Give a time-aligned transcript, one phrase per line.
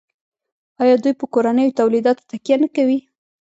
[0.81, 2.99] آیا دوی په کورنیو تولیداتو تکیه نه کوي؟